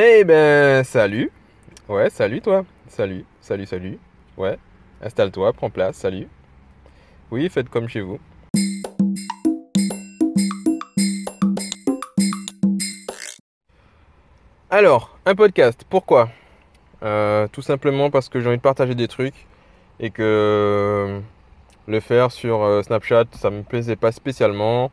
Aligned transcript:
Hey 0.00 0.22
ben 0.22 0.84
salut. 0.84 1.28
Ouais, 1.88 2.08
salut 2.08 2.40
toi. 2.40 2.64
Salut, 2.86 3.24
salut, 3.40 3.66
salut. 3.66 3.98
Ouais, 4.36 4.56
installe-toi, 5.02 5.52
prends 5.52 5.70
place, 5.70 5.96
salut. 5.96 6.28
Oui, 7.32 7.48
faites 7.48 7.68
comme 7.68 7.88
chez 7.88 8.00
vous. 8.00 8.20
Alors, 14.70 15.18
un 15.26 15.34
podcast, 15.34 15.84
pourquoi? 15.90 16.28
Euh, 17.02 17.48
Tout 17.50 17.62
simplement 17.62 18.08
parce 18.12 18.28
que 18.28 18.38
j'ai 18.38 18.46
envie 18.46 18.58
de 18.58 18.62
partager 18.62 18.94
des 18.94 19.08
trucs 19.08 19.48
et 19.98 20.10
que 20.10 20.22
euh, 20.22 21.20
le 21.88 21.98
faire 21.98 22.30
sur 22.30 22.62
euh, 22.62 22.82
Snapchat, 22.82 23.24
ça 23.32 23.50
me 23.50 23.64
plaisait 23.64 23.96
pas 23.96 24.12
spécialement. 24.12 24.92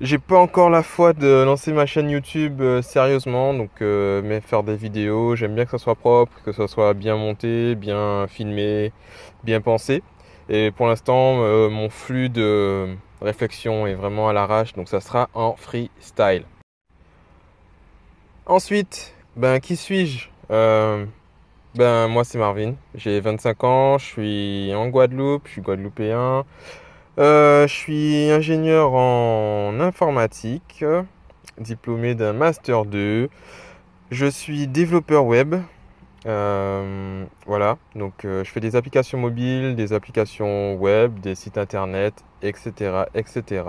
J'ai 0.00 0.18
pas 0.18 0.38
encore 0.38 0.70
la 0.70 0.84
foi 0.84 1.12
de 1.12 1.42
lancer 1.42 1.72
ma 1.72 1.84
chaîne 1.84 2.08
YouTube 2.08 2.60
euh, 2.60 2.82
sérieusement, 2.82 3.52
donc 3.52 3.82
euh, 3.82 4.22
mais 4.24 4.40
faire 4.40 4.62
des 4.62 4.76
vidéos, 4.76 5.34
j'aime 5.34 5.56
bien 5.56 5.64
que 5.64 5.72
ça 5.72 5.78
soit 5.78 5.96
propre, 5.96 6.40
que 6.44 6.52
ça 6.52 6.68
soit 6.68 6.94
bien 6.94 7.16
monté, 7.16 7.74
bien 7.74 8.28
filmé, 8.28 8.92
bien 9.42 9.60
pensé. 9.60 10.04
Et 10.48 10.70
pour 10.70 10.86
l'instant, 10.86 11.42
euh, 11.42 11.68
mon 11.68 11.90
flux 11.90 12.28
de 12.28 12.94
réflexion 13.20 13.88
est 13.88 13.94
vraiment 13.94 14.28
à 14.28 14.32
l'arrache, 14.32 14.72
donc 14.74 14.88
ça 14.88 15.00
sera 15.00 15.30
en 15.34 15.56
freestyle. 15.56 16.44
Ensuite, 18.46 19.16
ben 19.34 19.58
qui 19.58 19.74
suis-je? 19.74 20.28
Euh, 20.52 21.06
ben 21.74 22.06
moi 22.06 22.22
c'est 22.22 22.38
Marvin, 22.38 22.74
j'ai 22.94 23.18
25 23.18 23.64
ans, 23.64 23.98
je 23.98 24.04
suis 24.04 24.72
en 24.76 24.86
Guadeloupe, 24.90 25.42
je 25.46 25.52
suis 25.54 25.60
guadeloupéen. 25.60 26.44
Euh, 27.18 27.66
je 27.66 27.74
suis 27.74 28.30
ingénieur 28.30 28.92
en 28.94 29.80
informatique, 29.80 30.84
diplômé 31.58 32.14
d'un 32.14 32.32
master 32.32 32.84
2. 32.84 33.28
Je 34.12 34.26
suis 34.26 34.68
développeur 34.68 35.24
web. 35.24 35.56
Euh, 36.26 37.24
voilà, 37.46 37.76
donc 37.96 38.24
euh, 38.24 38.44
je 38.44 38.50
fais 38.50 38.60
des 38.60 38.76
applications 38.76 39.18
mobiles, 39.18 39.74
des 39.74 39.92
applications 39.92 40.76
web, 40.76 41.18
des 41.18 41.34
sites 41.34 41.58
internet, 41.58 42.14
etc., 42.42 43.04
etc. 43.14 43.64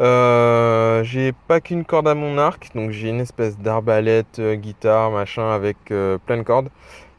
J'ai 0.00 1.32
pas 1.46 1.60
qu'une 1.60 1.84
corde 1.84 2.08
à 2.08 2.14
mon 2.14 2.36
arc, 2.38 2.70
donc 2.74 2.90
j'ai 2.90 3.10
une 3.10 3.20
espèce 3.20 3.58
d'arbalète, 3.58 4.40
guitare, 4.40 5.12
machin, 5.12 5.52
avec 5.52 5.76
plein 5.86 6.36
de 6.38 6.42
cordes. 6.42 6.70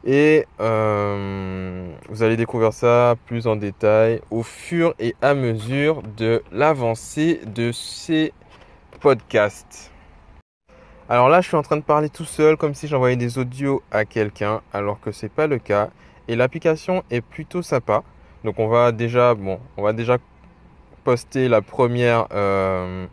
Et 0.08 0.46
euh, 0.60 1.92
vous 2.08 2.22
allez 2.22 2.36
découvrir 2.36 2.72
ça 2.72 3.16
plus 3.26 3.48
en 3.48 3.56
détail 3.56 4.20
au 4.30 4.44
fur 4.44 4.94
et 5.00 5.16
à 5.20 5.34
mesure 5.34 6.00
de 6.16 6.44
l'avancée 6.52 7.40
de 7.44 7.72
ces 7.72 8.32
podcasts. 9.00 9.90
Alors 11.08 11.28
là, 11.28 11.40
je 11.40 11.48
suis 11.48 11.56
en 11.56 11.62
train 11.62 11.76
de 11.76 11.82
parler 11.82 12.08
tout 12.08 12.24
seul 12.24 12.56
comme 12.56 12.72
si 12.72 12.86
j'envoyais 12.86 13.16
des 13.16 13.38
audios 13.38 13.82
à 13.90 14.04
quelqu'un, 14.04 14.60
alors 14.72 15.00
que 15.00 15.10
c'est 15.10 15.28
pas 15.28 15.48
le 15.48 15.58
cas. 15.58 15.90
Et 16.28 16.36
l'application 16.36 17.02
est 17.10 17.20
plutôt 17.20 17.62
sympa. 17.62 18.04
Donc 18.44 18.60
on 18.60 18.68
va 18.68 18.92
déjà, 18.92 19.34
bon, 19.34 19.58
on 19.76 19.82
va 19.82 19.92
déjà 19.92 20.18
poster 21.02 21.48
la 21.48 21.62
première. 21.62 22.28
euh, 22.32 23.06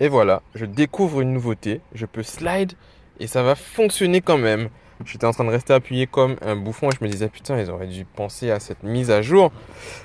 et 0.00 0.08
voilà, 0.08 0.42
je 0.56 0.64
découvre 0.64 1.20
une 1.20 1.32
nouveauté. 1.32 1.80
Je 1.94 2.06
peux 2.06 2.24
slide 2.24 2.72
et 3.20 3.28
ça 3.28 3.44
va 3.44 3.54
fonctionner 3.54 4.20
quand 4.20 4.38
même. 4.38 4.68
J'étais 5.06 5.26
en 5.26 5.32
train 5.32 5.44
de 5.44 5.50
rester 5.50 5.72
appuyé 5.72 6.06
comme 6.06 6.36
un 6.42 6.56
bouffon 6.56 6.88
et 6.88 6.92
je 6.98 7.04
me 7.04 7.10
disais 7.10 7.28
putain 7.28 7.58
ils 7.58 7.70
auraient 7.70 7.86
dû 7.86 8.04
penser 8.04 8.50
à 8.50 8.60
cette 8.60 8.82
mise 8.82 9.10
à 9.10 9.22
jour. 9.22 9.52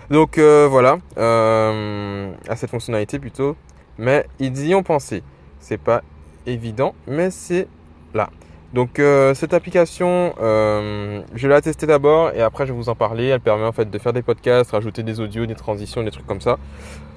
Donc 0.09 0.37
euh, 0.37 0.67
voilà, 0.69 0.97
euh, 1.17 2.31
à 2.47 2.55
cette 2.55 2.69
fonctionnalité 2.69 3.19
plutôt. 3.19 3.55
Mais 3.97 4.25
ils 4.39 4.67
y 4.67 4.75
ont 4.75 4.83
pensé. 4.83 5.23
C'est 5.59 5.79
pas 5.79 6.01
évident, 6.45 6.93
mais 7.07 7.31
c'est 7.31 7.67
là. 8.13 8.29
Donc 8.73 8.99
euh, 8.99 9.33
cette 9.33 9.53
application, 9.53 10.33
je 10.39 11.47
vais 11.47 11.53
la 11.53 11.61
tester 11.61 11.87
d'abord 11.87 12.31
et 12.31 12.41
après 12.41 12.67
je 12.67 12.73
vais 12.73 12.77
vous 12.77 12.89
en 12.89 12.95
parler. 12.95 13.27
Elle 13.27 13.39
permet 13.39 13.65
en 13.65 13.71
fait 13.71 13.89
de 13.89 13.97
faire 13.97 14.13
des 14.13 14.21
podcasts, 14.21 14.71
rajouter 14.71 15.03
des 15.03 15.19
audios, 15.19 15.45
des 15.45 15.55
transitions, 15.55 16.03
des 16.03 16.11
trucs 16.11 16.27
comme 16.27 16.41
ça. 16.41 16.57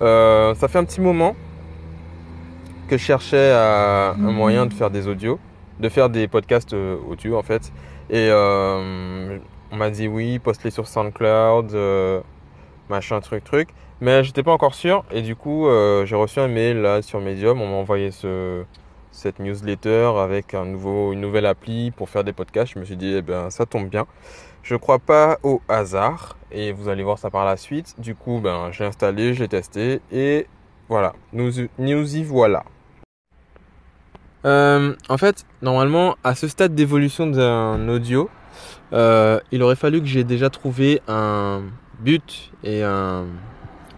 Ça 0.01 0.69
fait 0.69 0.79
un 0.79 0.85
petit 0.85 1.01
moment 1.01 1.37
que 2.89 2.97
je 2.97 3.05
cherchais 3.05 3.53
un 3.53 4.15
moyen 4.15 4.67
de 4.67 4.75
faire 4.75 4.91
des 4.91 5.07
audios, 5.07 5.39
de 5.81 5.89
faire 5.89 6.11
des 6.11 6.29
podcasts 6.29 6.75
euh, 6.75 6.97
audio 7.09 7.37
en 7.37 7.43
fait. 7.43 7.73
Et 8.11 8.29
euh, 8.31 9.39
on 9.73 9.77
m'a 9.77 9.91
dit 9.91 10.09
oui, 10.09 10.39
poste-les 10.39 10.71
sur 10.71 10.87
SoundCloud, 10.87 11.75
euh, 11.75 12.21
machin, 12.89 13.21
truc, 13.21 13.45
truc. 13.45 13.69
Mais 14.01 14.25
j'étais 14.25 14.43
pas 14.43 14.53
encore 14.53 14.75
sûr 14.75 15.05
et 15.11 15.23
du 15.23 15.37
coup 15.37 15.67
euh, 15.67 16.07
j'ai 16.07 16.17
reçu 16.17 16.41
un 16.41 16.49
mail 16.49 16.81
là 16.81 17.03
sur 17.03 17.21
Medium, 17.21 17.61
on 17.61 17.67
m'a 17.67 17.77
envoyé 17.77 18.11
ce, 18.11 18.65
cette 19.11 19.39
newsletter 19.39 20.13
avec 20.19 20.55
un 20.55 20.65
nouveau, 20.65 21.13
une 21.13 21.21
nouvelle 21.21 21.47
appli 21.47 21.91
pour 21.91 22.09
faire 22.09 22.25
des 22.25 22.33
podcasts. 22.33 22.73
Je 22.75 22.79
me 22.79 22.85
suis 22.85 22.97
dit 22.97 23.15
eh 23.17 23.23
ben 23.23 23.51
ça 23.51 23.67
tombe 23.67 23.89
bien. 23.89 24.07
Je 24.63 24.77
crois 24.77 24.99
pas 24.99 25.39
au 25.43 25.61
hasard 25.69 26.37
et 26.51 26.73
vous 26.73 26.89
allez 26.89 27.03
voir 27.03 27.19
ça 27.19 27.31
par 27.31 27.45
la 27.45 27.57
suite. 27.57 27.95
Du 27.99 28.15
coup 28.15 28.41
ben 28.43 28.71
j'ai 28.73 28.85
installé, 28.85 29.35
j'ai 29.35 29.49
testé 29.49 30.01
et 30.13 30.47
voilà, 30.89 31.13
nous, 31.33 31.53
nous 31.79 32.17
y 32.17 32.25
voilà. 32.25 32.65
Euh, 34.45 34.95
en 35.09 35.19
fait, 35.19 35.45
normalement, 35.63 36.17
à 36.25 36.35
ce 36.35 36.49
stade 36.49 36.75
d'évolution 36.75 37.27
d'un 37.27 37.89
audio, 37.89 38.31
euh, 38.93 39.41
il 39.53 39.63
aurait 39.63 39.77
fallu 39.77 40.01
que 40.01 40.07
j'ai 40.07 40.25
déjà 40.25 40.51
trouvé 40.51 41.01
un 41.09 41.63
but 42.01 42.51
et 42.65 42.83
un, 42.83 43.27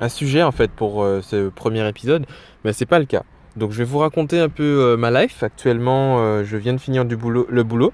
sujet 0.09 0.43
en 0.43 0.51
fait 0.51 0.71
pour 0.73 1.05
euh, 1.05 1.21
ce 1.23 1.49
premier 1.49 1.89
épisode, 1.89 2.27
mais 2.65 2.73
c'est 2.73 2.87
pas 2.87 2.99
le 2.99 3.05
cas. 3.05 3.23
Donc 3.55 3.71
je 3.71 3.79
vais 3.79 3.85
vous 3.85 3.99
raconter 3.99 4.41
un 4.41 4.49
peu 4.49 4.97
ma 4.97 5.11
life. 5.11 5.43
Actuellement, 5.43 6.43
je 6.43 6.57
viens 6.57 6.73
de 6.73 6.79
finir 6.79 7.05
le 7.05 7.63
boulot. 7.63 7.93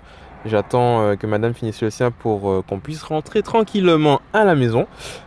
J'attends 0.49 1.01
euh, 1.03 1.15
que 1.17 1.27
madame 1.27 1.55
finisse 1.55 1.81
le 1.83 1.91
sien 1.91 2.11
pour 2.11 2.51
euh, 2.51 2.63
qu'on 2.67 2.79
puisse 2.79 3.03
rentrer 3.03 3.43
tranquillement 3.43 4.21
à 4.33 4.45
la 4.45 4.55
maison. 4.55 4.87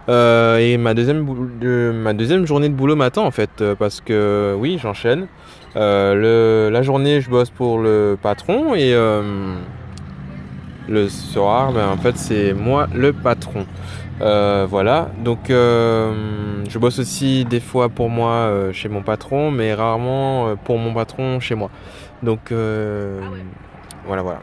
Euh, 0.09 0.57
et 0.57 0.77
ma 0.77 0.93
deuxième, 0.93 1.23
boulot- 1.23 1.49
de- 1.59 1.91
ma 1.93 2.13
deuxième 2.13 2.45
journée 2.45 2.69
de 2.69 2.73
boulot 2.73 2.95
m'attend 2.95 3.25
en 3.25 3.31
fait, 3.31 3.63
parce 3.79 4.01
que 4.01 4.55
oui, 4.57 4.79
j'enchaîne. 4.81 5.27
Euh, 5.75 6.69
la 6.69 6.81
journée, 6.81 7.21
je 7.21 7.29
bosse 7.29 7.49
pour 7.49 7.79
le 7.79 8.17
patron 8.21 8.75
et 8.75 8.93
euh, 8.93 9.21
le 10.89 11.07
soir, 11.07 11.71
ben, 11.71 11.87
en 11.87 11.97
fait, 11.97 12.17
c'est 12.17 12.53
moi 12.53 12.87
le 12.93 13.13
patron. 13.13 13.65
Voilà, 14.19 15.09
donc 15.23 15.39
je 15.49 16.77
bosse 16.77 16.99
aussi 16.99 17.43
des 17.45 17.59
fois 17.59 17.89
pour 17.89 18.09
moi 18.09 18.51
chez 18.71 18.87
mon 18.87 19.01
patron, 19.01 19.49
mais 19.49 19.73
rarement 19.73 20.55
pour 20.63 20.77
mon 20.77 20.93
patron 20.93 21.39
chez 21.39 21.55
moi. 21.55 21.71
Donc 22.21 22.51
euh, 22.51 23.19
voilà, 24.05 24.21
voilà. 24.21 24.41